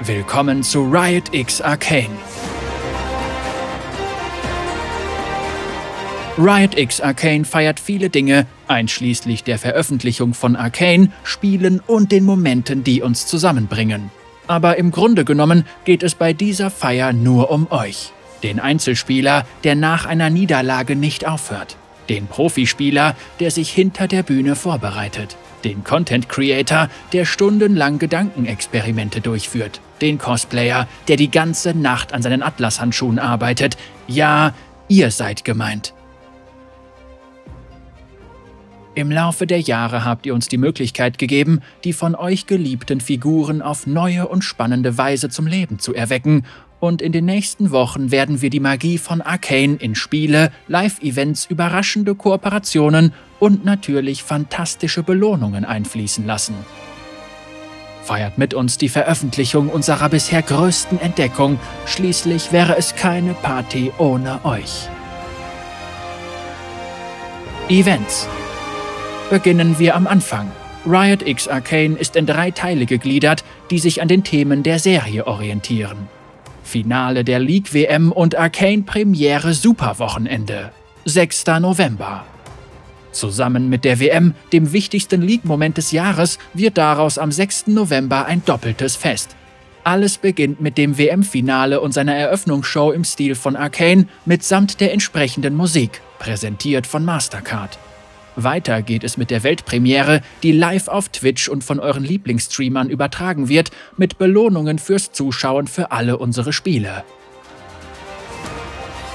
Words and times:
Willkommen 0.00 0.62
zu 0.62 0.82
Riot 0.82 1.32
X 1.32 1.62
Arcane. 1.62 2.10
Riot 6.36 6.78
X 6.78 7.00
Arcane 7.00 7.46
feiert 7.46 7.80
viele 7.80 8.10
Dinge, 8.10 8.46
einschließlich 8.68 9.42
der 9.42 9.58
Veröffentlichung 9.58 10.34
von 10.34 10.54
Arcane, 10.54 11.12
Spielen 11.24 11.80
und 11.80 12.12
den 12.12 12.24
Momenten, 12.24 12.84
die 12.84 13.00
uns 13.00 13.26
zusammenbringen. 13.26 14.10
Aber 14.46 14.76
im 14.76 14.90
Grunde 14.90 15.24
genommen 15.24 15.64
geht 15.86 16.02
es 16.02 16.14
bei 16.14 16.34
dieser 16.34 16.70
Feier 16.70 17.14
nur 17.14 17.50
um 17.50 17.66
euch. 17.70 18.12
Den 18.42 18.60
Einzelspieler, 18.60 19.46
der 19.64 19.76
nach 19.76 20.04
einer 20.04 20.28
Niederlage 20.28 20.94
nicht 20.94 21.26
aufhört. 21.26 21.78
Den 22.10 22.26
Profispieler, 22.26 23.16
der 23.40 23.50
sich 23.50 23.70
hinter 23.70 24.08
der 24.08 24.22
Bühne 24.22 24.56
vorbereitet 24.56 25.38
den 25.64 25.84
Content 25.84 26.28
Creator, 26.28 26.88
der 27.12 27.24
stundenlang 27.24 27.98
Gedankenexperimente 27.98 29.20
durchführt, 29.20 29.80
den 30.00 30.18
Cosplayer, 30.18 30.88
der 31.08 31.16
die 31.16 31.30
ganze 31.30 31.74
Nacht 31.74 32.12
an 32.12 32.22
seinen 32.22 32.42
Atlashandschuhen 32.42 33.18
arbeitet. 33.18 33.76
Ja, 34.06 34.54
ihr 34.88 35.10
seid 35.10 35.44
gemeint. 35.44 35.92
Im 38.96 39.10
Laufe 39.10 39.46
der 39.46 39.60
Jahre 39.60 40.06
habt 40.06 40.24
ihr 40.24 40.32
uns 40.32 40.48
die 40.48 40.56
Möglichkeit 40.56 41.18
gegeben, 41.18 41.60
die 41.84 41.92
von 41.92 42.14
euch 42.14 42.46
geliebten 42.46 43.02
Figuren 43.02 43.60
auf 43.60 43.86
neue 43.86 44.26
und 44.26 44.42
spannende 44.42 44.96
Weise 44.96 45.28
zum 45.28 45.46
Leben 45.46 45.78
zu 45.78 45.94
erwecken 45.94 46.44
und 46.80 47.02
in 47.02 47.12
den 47.12 47.24
nächsten 47.24 47.70
Wochen 47.70 48.10
werden 48.10 48.42
wir 48.42 48.50
die 48.50 48.60
Magie 48.60 48.98
von 48.98 49.22
Arcane 49.22 49.76
in 49.76 49.94
Spiele, 49.94 50.52
Live-Events, 50.68 51.46
überraschende 51.46 52.14
Kooperationen 52.14 53.12
und 53.38 53.64
natürlich 53.64 54.22
fantastische 54.22 55.02
Belohnungen 55.02 55.64
einfließen 55.64 56.26
lassen. 56.26 56.54
Feiert 58.02 58.38
mit 58.38 58.54
uns 58.54 58.78
die 58.78 58.88
Veröffentlichung 58.88 59.68
unserer 59.68 60.08
bisher 60.08 60.42
größten 60.42 61.00
Entdeckung, 61.00 61.58
schließlich 61.86 62.52
wäre 62.52 62.76
es 62.76 62.94
keine 62.94 63.34
Party 63.34 63.90
ohne 63.98 64.44
euch. 64.44 64.88
Events 67.68 68.28
Beginnen 69.28 69.80
wir 69.80 69.96
am 69.96 70.06
Anfang. 70.06 70.52
Riot 70.86 71.26
X 71.26 71.48
Arcane 71.48 71.96
ist 71.96 72.14
in 72.14 72.26
drei 72.26 72.52
Teile 72.52 72.86
gegliedert, 72.86 73.42
die 73.72 73.80
sich 73.80 74.00
an 74.00 74.06
den 74.06 74.22
Themen 74.22 74.62
der 74.62 74.78
Serie 74.78 75.26
orientieren. 75.26 76.08
Finale 76.66 77.24
der 77.24 77.38
League 77.38 77.72
WM 77.72 78.12
und 78.12 78.34
Arcane 78.34 78.82
Premiere 78.82 79.54
Superwochenende. 79.54 80.72
6. 81.04 81.44
November. 81.60 82.24
Zusammen 83.12 83.68
mit 83.70 83.84
der 83.84 84.00
WM, 84.00 84.34
dem 84.52 84.72
wichtigsten 84.72 85.22
League-Moment 85.22 85.78
des 85.78 85.92
Jahres, 85.92 86.38
wird 86.52 86.76
daraus 86.76 87.18
am 87.18 87.32
6. 87.32 87.68
November 87.68 88.26
ein 88.26 88.44
doppeltes 88.44 88.96
Fest. 88.96 89.36
Alles 89.84 90.18
beginnt 90.18 90.60
mit 90.60 90.76
dem 90.76 90.98
WM-Finale 90.98 91.80
und 91.80 91.92
seiner 91.92 92.16
Eröffnungsshow 92.16 92.90
im 92.90 93.04
Stil 93.04 93.36
von 93.36 93.54
Arcane 93.54 94.08
mitsamt 94.24 94.80
der 94.80 94.92
entsprechenden 94.92 95.54
Musik, 95.54 96.02
präsentiert 96.18 96.86
von 96.86 97.04
Mastercard. 97.04 97.78
Weiter 98.36 98.82
geht 98.82 99.02
es 99.02 99.16
mit 99.16 99.30
der 99.30 99.42
Weltpremiere, 99.42 100.20
die 100.42 100.52
live 100.52 100.88
auf 100.88 101.08
Twitch 101.08 101.48
und 101.48 101.64
von 101.64 101.80
euren 101.80 102.04
Lieblingsstreamern 102.04 102.90
übertragen 102.90 103.48
wird, 103.48 103.70
mit 103.96 104.18
Belohnungen 104.18 104.78
fürs 104.78 105.12
Zuschauen 105.12 105.66
für 105.66 105.90
alle 105.90 106.18
unsere 106.18 106.52
Spiele. 106.52 107.04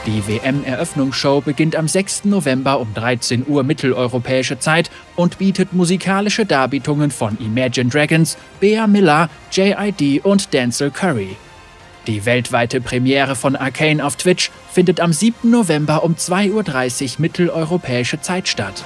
Die 0.07 0.27
WM-Eröffnungsshow 0.27 1.41
beginnt 1.41 1.75
am 1.75 1.87
6. 1.87 2.25
November 2.25 2.79
um 2.79 2.91
13 2.95 3.45
Uhr 3.47 3.61
mitteleuropäische 3.61 4.57
Zeit 4.57 4.89
und 5.15 5.37
bietet 5.37 5.73
musikalische 5.73 6.47
Darbietungen 6.47 7.11
von 7.11 7.37
Imagine 7.39 7.89
Dragons, 7.89 8.35
Bea 8.59 8.87
Miller, 8.87 9.29
JID 9.51 10.25
und 10.25 10.53
Denzel 10.53 10.89
Curry. 10.89 11.35
Die 12.07 12.25
weltweite 12.25 12.81
Premiere 12.81 13.35
von 13.35 13.55
Arcane 13.55 14.03
auf 14.03 14.15
Twitch 14.15 14.49
findet 14.71 14.99
am 14.99 15.13
7. 15.13 15.51
November 15.51 16.03
um 16.03 16.15
2.30 16.15 16.49
Uhr 16.51 17.21
mitteleuropäische 17.21 18.19
Zeit 18.21 18.47
statt. 18.47 18.83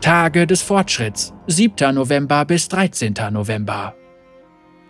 Tage 0.00 0.46
des 0.46 0.62
Fortschritts, 0.62 1.34
7. 1.46 1.94
November 1.94 2.46
bis 2.46 2.68
13. 2.68 3.14
November. 3.32 3.94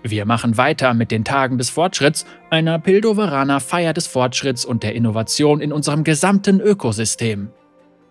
Wir 0.04 0.24
machen 0.24 0.56
weiter 0.56 0.94
mit 0.94 1.10
den 1.10 1.24
Tagen 1.24 1.58
des 1.58 1.68
Fortschritts, 1.68 2.26
einer 2.48 2.78
Pildoveraner 2.78 3.58
Feier 3.58 3.92
des 3.92 4.06
Fortschritts 4.06 4.64
und 4.64 4.84
der 4.84 4.94
Innovation 4.94 5.60
in 5.60 5.72
unserem 5.72 6.04
gesamten 6.04 6.60
Ökosystem. 6.60 7.50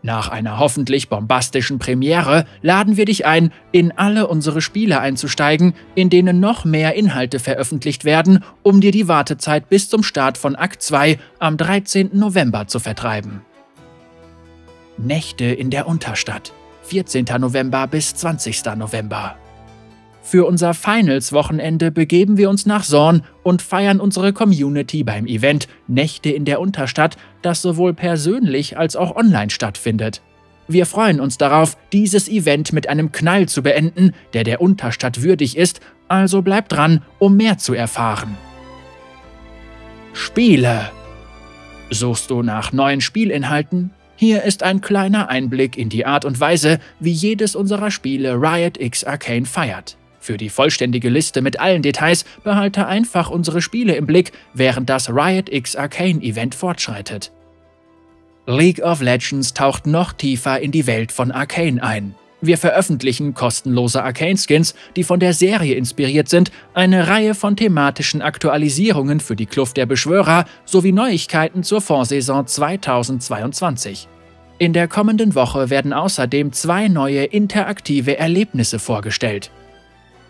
Nach 0.01 0.27
einer 0.27 0.59
hoffentlich 0.59 1.07
bombastischen 1.07 1.79
Premiere 1.79 2.43
laden 2.61 2.97
wir 2.97 3.05
dich 3.05 3.25
ein, 3.25 3.53
in 3.71 3.93
alle 3.93 4.27
unsere 4.27 4.59
Spiele 4.59 4.99
einzusteigen, 4.99 5.75
in 5.95 6.09
denen 6.09 6.41
noch 6.41 6.65
mehr 6.65 6.95
Inhalte 6.95 7.39
veröffentlicht 7.39 8.03
werden, 8.03 8.43
um 8.61 8.81
dir 8.81 8.91
die 8.91 9.07
Wartezeit 9.07 9.69
bis 9.69 9.87
zum 9.87 10.03
Start 10.03 10.37
von 10.37 10.57
Akt 10.57 10.81
2 10.81 11.17
am 11.39 11.55
13. 11.55 12.09
November 12.11 12.67
zu 12.67 12.79
vertreiben. 12.79 13.41
Nächte 14.97 15.45
in 15.45 15.69
der 15.69 15.87
Unterstadt. 15.87 16.51
14. 16.89 17.25
November 17.39 17.85
bis 17.85 18.15
20. 18.15 18.65
November. 18.75 19.35
Für 20.23 20.47
unser 20.47 20.73
Finals-Wochenende 20.73 21.91
begeben 21.91 22.37
wir 22.37 22.49
uns 22.49 22.65
nach 22.65 22.83
Sorn 22.83 23.21
und 23.43 23.61
feiern 23.61 23.99
unsere 23.99 24.33
Community 24.33 25.03
beim 25.03 25.27
Event 25.27 25.67
Nächte 25.87 26.31
in 26.31 26.45
der 26.45 26.59
Unterstadt, 26.59 27.15
das 27.43 27.61
sowohl 27.61 27.93
persönlich 27.93 28.75
als 28.75 28.95
auch 28.95 29.15
online 29.15 29.51
stattfindet. 29.51 30.23
Wir 30.67 30.87
freuen 30.87 31.19
uns 31.19 31.37
darauf, 31.37 31.77
dieses 31.93 32.27
Event 32.27 32.73
mit 32.73 32.89
einem 32.89 33.11
Knall 33.11 33.47
zu 33.47 33.61
beenden, 33.61 34.13
der 34.33 34.43
der 34.43 34.59
Unterstadt 34.59 35.21
würdig 35.21 35.57
ist, 35.57 35.81
also 36.07 36.41
bleibt 36.41 36.71
dran, 36.71 37.03
um 37.19 37.37
mehr 37.37 37.59
zu 37.59 37.75
erfahren. 37.75 38.35
Spiele. 40.13 40.89
Suchst 41.91 42.31
du 42.31 42.41
nach 42.41 42.73
neuen 42.73 43.01
Spielinhalten? 43.01 43.91
Hier 44.19 44.43
ist 44.43 44.63
ein 44.63 44.81
kleiner 44.81 45.29
Einblick 45.29 45.77
in 45.77 45.87
die 45.87 46.05
Art 46.05 46.25
und 46.25 46.41
Weise, 46.41 46.79
wie 46.99 47.13
jedes 47.13 47.55
unserer 47.55 47.89
Spiele 47.89 48.33
Riot 48.33 48.77
X 48.77 49.05
Arcane 49.05 49.45
feiert. 49.45 49.95
Für 50.19 50.35
die 50.35 50.49
vollständige 50.49 51.07
Liste 51.07 51.41
mit 51.41 51.61
allen 51.61 51.81
Details 51.81 52.25
behalte 52.43 52.85
einfach 52.85 53.29
unsere 53.29 53.61
Spiele 53.61 53.95
im 53.95 54.05
Blick, 54.05 54.33
während 54.53 54.89
das 54.89 55.09
Riot 55.09 55.47
X 55.47 55.77
Arcane 55.77 56.21
Event 56.21 56.53
fortschreitet. 56.53 57.31
League 58.45 58.81
of 58.81 58.99
Legends 58.99 59.53
taucht 59.53 59.87
noch 59.87 60.11
tiefer 60.11 60.59
in 60.59 60.73
die 60.73 60.85
Welt 60.85 61.13
von 61.13 61.31
Arcane 61.31 61.81
ein. 61.81 62.13
Wir 62.41 62.57
veröffentlichen 62.57 63.33
kostenlose 63.33 64.01
Arcane-Skins, 64.01 64.73
die 64.95 65.03
von 65.03 65.19
der 65.19 65.33
Serie 65.33 65.75
inspiriert 65.75 66.29
sind, 66.29 66.51
eine 66.73 67.07
Reihe 67.07 67.35
von 67.35 67.57
thematischen 67.57 68.21
Aktualisierungen 68.21 69.19
für 69.19 69.35
die 69.35 69.45
Kluft 69.45 69.75
der 69.75 69.85
Beschwörer 69.85 70.45
sowie 70.63 70.93
Neuigkeiten 70.93 71.63
zur 71.63 71.81
Vorsaison 71.81 72.47
2022. 72.47 74.07
In 74.57 74.71
der 74.71 74.87
kommenden 74.87 75.35
Woche 75.35 75.69
werden 75.69 75.91
außerdem 75.91 76.53
zwei 76.53 76.87
neue 76.87 77.23
interaktive 77.25 78.17
Erlebnisse 78.17 78.79
vorgestellt. 78.79 79.51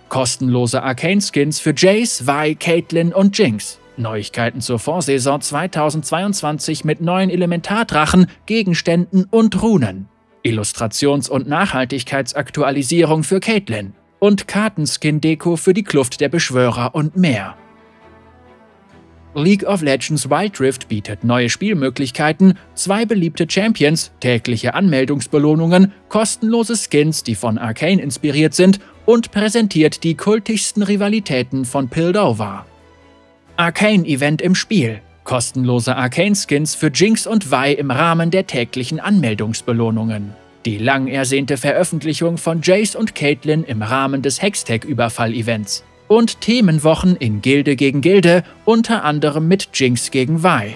Kostenlose 0.09 0.81
Arcane-Skins 0.81 1.59
für 1.59 1.73
Jace, 1.75 2.25
Vi, 2.25 2.55
Caitlyn 2.55 3.13
und 3.13 3.37
Jinx. 3.37 3.79
Neuigkeiten 3.97 4.61
zur 4.61 4.79
Vorsaison 4.79 5.41
2022 5.41 6.85
mit 6.85 7.01
neuen 7.01 7.29
Elementardrachen, 7.29 8.27
Gegenständen 8.47 9.25
und 9.29 9.61
Runen. 9.61 10.07
Illustrations- 10.43 11.29
und 11.29 11.47
Nachhaltigkeitsaktualisierung 11.47 13.23
für 13.23 13.39
Caitlin 13.39 13.93
und 14.19 14.47
Kartenskin-Deko 14.47 15.55
für 15.55 15.73
die 15.73 15.83
Kluft 15.83 16.21
der 16.21 16.29
Beschwörer 16.29 16.93
und 16.93 17.15
mehr. 17.15 17.55
League 19.35 19.63
of 19.63 19.81
Legends 19.81 20.29
Wild 20.29 20.59
Rift 20.59 20.87
bietet 20.87 21.23
neue 21.23 21.49
Spielmöglichkeiten, 21.49 22.57
zwei 22.73 23.05
beliebte 23.05 23.45
Champions, 23.47 24.11
tägliche 24.19 24.73
Anmeldungsbelohnungen, 24.73 25.93
kostenlose 26.09 26.75
Skins, 26.75 27.23
die 27.23 27.35
von 27.35 27.57
Arcane 27.57 28.01
inspiriert 28.01 28.55
sind 28.55 28.79
und 29.05 29.31
präsentiert 29.31 30.03
die 30.03 30.15
kultigsten 30.15 30.81
Rivalitäten 30.81 31.65
von 31.65 31.89
Pildover. 31.89 32.65
Arcane-Event 33.55 34.41
im 34.41 34.55
Spiel 34.55 35.01
Kostenlose 35.29 35.95
Arcane-Skins 35.95 36.73
für 36.73 36.87
Jinx 36.87 37.27
und 37.27 37.51
Vi 37.51 37.73
im 37.73 37.91
Rahmen 37.91 38.31
der 38.31 38.47
täglichen 38.47 38.99
Anmeldungsbelohnungen. 38.99 40.33
Die 40.65 40.79
lang 40.79 41.05
ersehnte 41.05 41.57
Veröffentlichung 41.57 42.39
von 42.39 42.61
Jace 42.63 42.95
und 42.95 43.13
Caitlyn 43.13 43.63
im 43.63 43.83
Rahmen 43.83 44.23
des 44.23 44.41
Hextech-Überfall-Events. 44.41 45.83
Und 46.07 46.41
Themenwochen 46.41 47.15
in 47.15 47.43
Gilde 47.43 47.75
gegen 47.75 48.01
Gilde, 48.01 48.43
unter 48.65 49.03
anderem 49.03 49.47
mit 49.47 49.69
Jinx 49.75 50.09
gegen 50.09 50.41
Vi. 50.41 50.73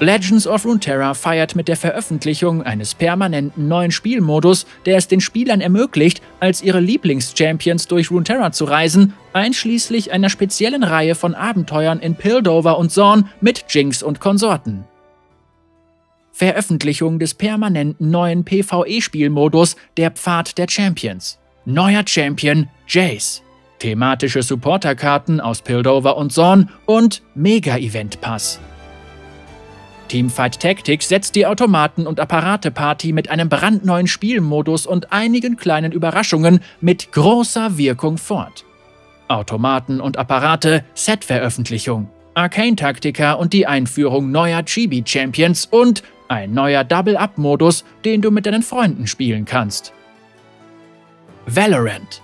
Legends 0.00 0.46
of 0.46 0.64
Runeterra 0.64 1.12
feiert 1.12 1.56
mit 1.56 1.66
der 1.66 1.76
Veröffentlichung 1.76 2.62
eines 2.62 2.94
permanenten 2.94 3.66
neuen 3.66 3.90
Spielmodus, 3.90 4.64
der 4.86 4.96
es 4.96 5.08
den 5.08 5.20
Spielern 5.20 5.60
ermöglicht, 5.60 6.22
als 6.38 6.62
ihre 6.62 6.78
Lieblings-Champions 6.78 7.88
durch 7.88 8.12
Runeterra 8.12 8.52
zu 8.52 8.64
reisen, 8.64 9.14
einschließlich 9.32 10.12
einer 10.12 10.30
speziellen 10.30 10.84
Reihe 10.84 11.16
von 11.16 11.34
Abenteuern 11.34 11.98
in 11.98 12.14
Pildover 12.14 12.78
und 12.78 12.92
Zorn 12.92 13.28
mit 13.40 13.64
Jinx 13.70 14.04
und 14.04 14.20
Konsorten. 14.20 14.84
Veröffentlichung 16.30 17.18
des 17.18 17.34
permanenten 17.34 18.08
neuen 18.08 18.44
PvE-Spielmodus 18.44 19.74
Der 19.96 20.12
Pfad 20.12 20.58
der 20.58 20.68
Champions. 20.68 21.40
neuer 21.64 22.04
Champion 22.06 22.68
Jace, 22.86 23.42
thematische 23.80 24.44
Supporterkarten 24.44 25.40
aus 25.40 25.60
Pildover 25.60 26.16
und 26.16 26.32
Zorn 26.32 26.70
und 26.86 27.22
Mega-Event-Pass. 27.34 28.60
Teamfight 30.08 30.58
Tactics 30.58 31.08
setzt 31.08 31.34
die 31.36 31.46
Automaten- 31.46 32.06
und 32.06 32.18
Apparate-Party 32.18 33.12
mit 33.12 33.30
einem 33.30 33.48
brandneuen 33.48 34.06
Spielmodus 34.06 34.86
und 34.86 35.12
einigen 35.12 35.56
kleinen 35.56 35.92
Überraschungen 35.92 36.60
mit 36.80 37.12
großer 37.12 37.78
Wirkung 37.78 38.18
fort. 38.18 38.64
Automaten 39.28 40.00
und 40.00 40.16
Apparate, 40.16 40.84
Set-Veröffentlichung, 40.94 42.08
Arcane-Taktika 42.34 43.34
und 43.34 43.52
die 43.52 43.66
Einführung 43.66 44.30
neuer 44.30 44.62
Chibi-Champions 44.64 45.66
und 45.66 46.02
ein 46.28 46.52
neuer 46.52 46.84
Double-Up-Modus, 46.84 47.84
den 48.04 48.22
du 48.22 48.30
mit 48.30 48.46
deinen 48.46 48.62
Freunden 48.62 49.06
spielen 49.06 49.44
kannst. 49.44 49.92
Valorant 51.46 52.22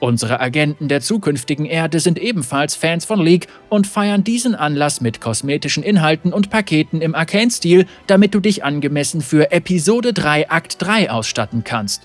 Unsere 0.00 0.38
Agenten 0.38 0.86
der 0.86 1.00
zukünftigen 1.00 1.66
Erde 1.66 1.98
sind 1.98 2.20
ebenfalls 2.20 2.76
Fans 2.76 3.04
von 3.04 3.20
League 3.20 3.48
und 3.68 3.86
feiern 3.86 4.22
diesen 4.22 4.54
Anlass 4.54 5.00
mit 5.00 5.20
kosmetischen 5.20 5.82
Inhalten 5.82 6.32
und 6.32 6.50
Paketen 6.50 7.00
im 7.00 7.16
Arcane-Stil, 7.16 7.86
damit 8.06 8.32
du 8.34 8.40
dich 8.40 8.62
angemessen 8.62 9.22
für 9.22 9.50
Episode 9.50 10.12
3 10.12 10.50
Akt 10.50 10.76
3 10.78 11.10
ausstatten 11.10 11.64
kannst. 11.64 12.02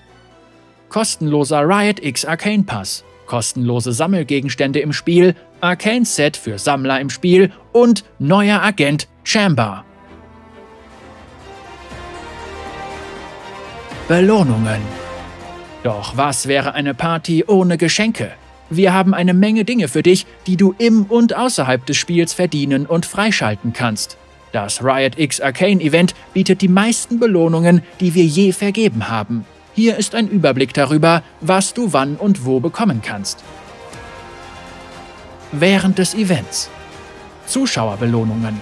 Kostenloser 0.88 1.62
Riot 1.62 2.02
X 2.02 2.24
Arcane 2.24 2.64
Pass, 2.64 3.04
kostenlose 3.26 3.92
Sammelgegenstände 3.92 4.80
im 4.80 4.92
Spiel, 4.92 5.36
Arcane 5.60 6.04
Set 6.04 6.36
für 6.36 6.58
Sammler 6.58 7.00
im 7.00 7.10
Spiel 7.10 7.52
und 7.72 8.04
neuer 8.18 8.60
Agent 8.60 9.06
Chamber. 9.22 9.84
Belohnungen 14.08 15.03
doch 15.84 16.16
was 16.16 16.48
wäre 16.48 16.74
eine 16.74 16.94
Party 16.94 17.44
ohne 17.46 17.78
Geschenke? 17.78 18.32
Wir 18.70 18.94
haben 18.94 19.14
eine 19.14 19.34
Menge 19.34 19.64
Dinge 19.64 19.88
für 19.88 20.02
dich, 20.02 20.26
die 20.46 20.56
du 20.56 20.74
im 20.78 21.04
und 21.04 21.36
außerhalb 21.36 21.84
des 21.84 21.98
Spiels 21.98 22.32
verdienen 22.32 22.86
und 22.86 23.06
freischalten 23.06 23.72
kannst. 23.72 24.16
Das 24.52 24.82
Riot 24.82 25.18
X 25.18 25.40
Arcane 25.40 25.80
Event 25.80 26.14
bietet 26.32 26.62
die 26.62 26.68
meisten 26.68 27.20
Belohnungen, 27.20 27.82
die 28.00 28.14
wir 28.14 28.24
je 28.24 28.52
vergeben 28.52 29.08
haben. 29.10 29.44
Hier 29.74 29.96
ist 29.96 30.14
ein 30.14 30.28
Überblick 30.28 30.72
darüber, 30.72 31.22
was 31.40 31.74
du 31.74 31.92
wann 31.92 32.16
und 32.16 32.46
wo 32.46 32.60
bekommen 32.60 33.02
kannst. 33.02 33.44
Während 35.52 35.98
des 35.98 36.14
Events 36.14 36.70
Zuschauerbelohnungen 37.46 38.60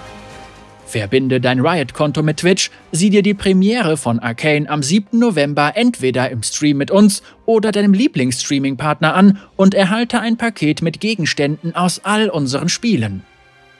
Verbinde 0.92 1.40
dein 1.40 1.60
Riot-Konto 1.60 2.22
mit 2.22 2.36
Twitch, 2.36 2.70
sieh 2.92 3.08
dir 3.08 3.22
die 3.22 3.32
Premiere 3.32 3.96
von 3.96 4.18
Arcane 4.18 4.68
am 4.68 4.82
7. 4.82 5.18
November 5.18 5.72
entweder 5.74 6.30
im 6.30 6.42
Stream 6.42 6.76
mit 6.76 6.90
uns 6.90 7.22
oder 7.46 7.72
deinem 7.72 7.94
Lieblingsstreaming-Partner 7.94 9.14
an 9.14 9.38
und 9.56 9.74
erhalte 9.74 10.20
ein 10.20 10.36
Paket 10.36 10.82
mit 10.82 11.00
Gegenständen 11.00 11.74
aus 11.74 12.04
all 12.04 12.28
unseren 12.28 12.68
Spielen. 12.68 13.24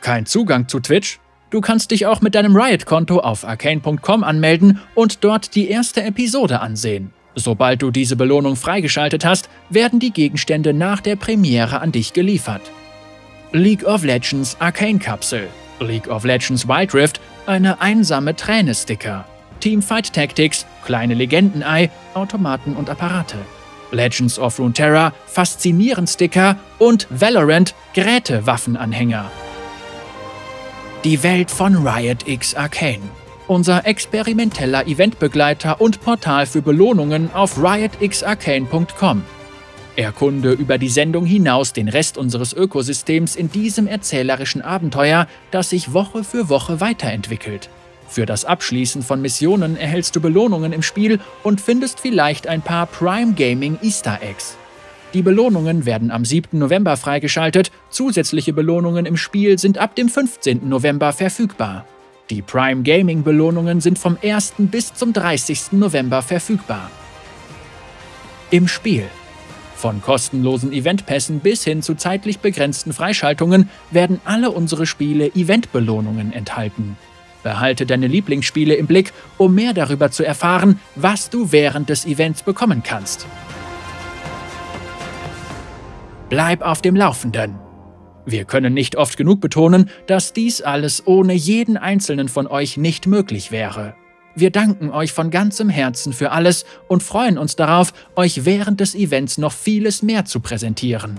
Kein 0.00 0.24
Zugang 0.24 0.68
zu 0.68 0.80
Twitch? 0.80 1.20
Du 1.50 1.60
kannst 1.60 1.90
dich 1.90 2.06
auch 2.06 2.22
mit 2.22 2.34
deinem 2.34 2.56
Riot-Konto 2.56 3.20
auf 3.20 3.44
arcane.com 3.44 4.24
anmelden 4.24 4.80
und 4.94 5.22
dort 5.22 5.54
die 5.54 5.68
erste 5.68 6.02
Episode 6.02 6.60
ansehen. 6.60 7.12
Sobald 7.34 7.82
du 7.82 7.90
diese 7.90 8.16
Belohnung 8.16 8.56
freigeschaltet 8.56 9.26
hast, 9.26 9.50
werden 9.68 10.00
die 10.00 10.12
Gegenstände 10.12 10.72
nach 10.72 11.02
der 11.02 11.16
Premiere 11.16 11.80
an 11.80 11.92
dich 11.92 12.14
geliefert. 12.14 12.62
League 13.52 13.84
of 13.84 14.02
Legends 14.02 14.56
Arcane 14.60 14.98
Kapsel 14.98 15.48
League 15.82 16.08
of 16.08 16.24
Legends 16.24 16.66
Wild 16.66 16.94
Rift 16.94 17.20
eine 17.46 17.80
einsame 17.80 18.36
Träne-Sticker. 18.36 19.24
Teamfight 19.60 20.12
Tactics, 20.12 20.66
kleine 20.84 21.14
Legendenei, 21.14 21.90
Automaten 22.14 22.74
und 22.74 22.90
Apparate. 22.90 23.38
Legends 23.92 24.38
of 24.38 24.58
Runeterra, 24.58 25.12
faszinierend 25.26 26.08
Sticker 26.08 26.56
und 26.78 27.06
Valorant, 27.10 27.74
Gerätewaffenanhänger. 27.92 29.30
Die 31.04 31.22
Welt 31.22 31.50
von 31.50 31.86
Riot 31.86 32.26
X 32.26 32.54
Arcane. 32.54 33.02
Unser 33.48 33.86
experimenteller 33.86 34.86
Eventbegleiter 34.86 35.80
und 35.80 36.00
Portal 36.00 36.46
für 36.46 36.62
Belohnungen 36.62 37.32
auf 37.34 37.58
riotxarcane.com. 37.62 39.22
Erkunde 39.96 40.52
über 40.52 40.78
die 40.78 40.88
Sendung 40.88 41.26
hinaus 41.26 41.72
den 41.72 41.88
Rest 41.88 42.16
unseres 42.16 42.52
Ökosystems 42.54 43.36
in 43.36 43.50
diesem 43.50 43.86
erzählerischen 43.86 44.62
Abenteuer, 44.62 45.26
das 45.50 45.70
sich 45.70 45.92
Woche 45.92 46.24
für 46.24 46.48
Woche 46.48 46.80
weiterentwickelt. 46.80 47.68
Für 48.08 48.26
das 48.26 48.44
Abschließen 48.44 49.02
von 49.02 49.20
Missionen 49.20 49.76
erhältst 49.76 50.16
du 50.16 50.20
Belohnungen 50.20 50.72
im 50.72 50.82
Spiel 50.82 51.20
und 51.42 51.60
findest 51.60 52.00
vielleicht 52.00 52.46
ein 52.46 52.62
paar 52.62 52.86
Prime 52.86 53.34
Gaming 53.34 53.78
Easter 53.82 54.18
Eggs. 54.22 54.56
Die 55.14 55.22
Belohnungen 55.22 55.84
werden 55.84 56.10
am 56.10 56.24
7. 56.24 56.58
November 56.58 56.96
freigeschaltet, 56.96 57.70
zusätzliche 57.90 58.54
Belohnungen 58.54 59.04
im 59.04 59.18
Spiel 59.18 59.58
sind 59.58 59.76
ab 59.76 59.94
dem 59.94 60.08
15. 60.08 60.68
November 60.68 61.12
verfügbar. 61.12 61.84
Die 62.30 62.40
Prime 62.40 62.82
Gaming 62.82 63.22
Belohnungen 63.22 63.82
sind 63.82 63.98
vom 63.98 64.16
1. 64.22 64.54
bis 64.58 64.94
zum 64.94 65.12
30. 65.12 65.72
November 65.72 66.22
verfügbar. 66.22 66.90
Im 68.50 68.68
Spiel 68.68 69.04
von 69.82 70.00
kostenlosen 70.00 70.72
Eventpässen 70.72 71.40
bis 71.40 71.64
hin 71.64 71.82
zu 71.82 71.96
zeitlich 71.96 72.38
begrenzten 72.38 72.92
Freischaltungen 72.92 73.68
werden 73.90 74.20
alle 74.24 74.52
unsere 74.52 74.86
Spiele 74.86 75.26
Eventbelohnungen 75.34 76.32
enthalten. 76.32 76.96
Behalte 77.42 77.84
deine 77.84 78.06
Lieblingsspiele 78.06 78.74
im 78.74 78.86
Blick, 78.86 79.12
um 79.38 79.56
mehr 79.56 79.74
darüber 79.74 80.12
zu 80.12 80.24
erfahren, 80.24 80.78
was 80.94 81.30
du 81.30 81.50
während 81.50 81.88
des 81.88 82.06
Events 82.06 82.44
bekommen 82.44 82.84
kannst. 82.84 83.26
Bleib 86.30 86.62
auf 86.62 86.80
dem 86.80 86.94
Laufenden. 86.94 87.56
Wir 88.24 88.44
können 88.44 88.74
nicht 88.74 88.94
oft 88.94 89.16
genug 89.16 89.40
betonen, 89.40 89.90
dass 90.06 90.32
dies 90.32 90.62
alles 90.62 91.08
ohne 91.08 91.32
jeden 91.32 91.76
einzelnen 91.76 92.28
von 92.28 92.46
euch 92.46 92.76
nicht 92.76 93.08
möglich 93.08 93.50
wäre. 93.50 93.96
Wir 94.34 94.50
danken 94.50 94.90
euch 94.90 95.12
von 95.12 95.30
ganzem 95.30 95.68
Herzen 95.68 96.12
für 96.12 96.30
alles 96.30 96.64
und 96.88 97.02
freuen 97.02 97.36
uns 97.36 97.56
darauf, 97.56 97.92
euch 98.16 98.44
während 98.44 98.80
des 98.80 98.94
Events 98.94 99.38
noch 99.38 99.52
vieles 99.52 100.02
mehr 100.02 100.24
zu 100.24 100.40
präsentieren. 100.40 101.18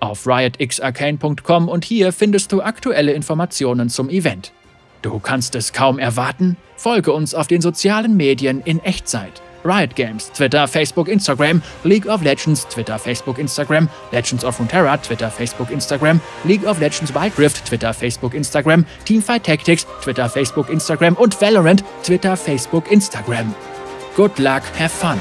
Auf 0.00 0.26
riotxarcane.com 0.26 1.68
und 1.68 1.84
hier 1.84 2.12
findest 2.12 2.52
du 2.52 2.62
aktuelle 2.62 3.12
Informationen 3.12 3.88
zum 3.88 4.08
Event. 4.08 4.52
Du 5.02 5.18
kannst 5.18 5.54
es 5.54 5.72
kaum 5.72 5.98
erwarten? 5.98 6.56
Folge 6.76 7.12
uns 7.12 7.34
auf 7.34 7.46
den 7.46 7.60
sozialen 7.60 8.16
Medien 8.16 8.60
in 8.60 8.80
Echtzeit. 8.80 9.42
Riot 9.64 9.94
Games, 9.94 10.30
Twitter, 10.30 10.58
Facebook, 10.58 11.08
Instagram, 11.08 11.62
League 11.84 12.06
of 12.06 12.22
Legends, 12.22 12.64
Twitter, 12.66 12.94
Facebook, 12.94 13.36
Instagram, 13.36 13.88
Legends 14.12 14.44
of 14.44 14.56
Runeterra, 14.58 15.02
Twitter, 15.02 15.26
Facebook, 15.26 15.68
Instagram, 15.68 16.20
League 16.44 16.64
of 16.64 16.80
Legends 16.80 17.12
Wild 17.12 17.38
Rift, 17.38 17.66
Twitter, 17.66 17.88
Facebook, 17.88 18.34
Instagram, 18.34 18.84
Teamfight 19.04 19.42
Tactics, 19.42 19.86
Twitter, 20.02 20.24
Facebook, 20.24 20.66
Instagram 20.66 21.16
und 21.18 21.34
Valorant, 21.34 21.82
Twitter, 22.04 22.36
Facebook, 22.36 22.86
Instagram. 22.88 23.54
Good 24.14 24.38
luck, 24.38 24.62
have 24.76 24.92
fun! 24.92 25.18